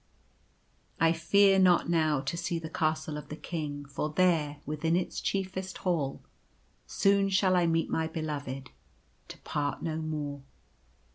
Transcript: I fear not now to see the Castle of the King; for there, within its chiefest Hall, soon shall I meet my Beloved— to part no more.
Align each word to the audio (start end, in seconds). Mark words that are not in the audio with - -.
I 0.99 1.13
fear 1.13 1.59
not 1.59 1.87
now 1.87 2.21
to 2.21 2.35
see 2.35 2.57
the 2.57 2.71
Castle 2.71 3.17
of 3.17 3.29
the 3.29 3.35
King; 3.35 3.85
for 3.85 4.09
there, 4.09 4.57
within 4.65 4.95
its 4.95 5.21
chiefest 5.21 5.77
Hall, 5.77 6.23
soon 6.87 7.29
shall 7.29 7.55
I 7.55 7.67
meet 7.67 7.87
my 7.91 8.07
Beloved— 8.07 8.71
to 9.27 9.37
part 9.41 9.83
no 9.83 9.97
more. 9.97 10.41